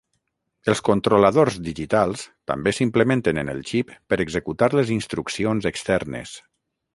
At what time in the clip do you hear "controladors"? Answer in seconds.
0.85-1.57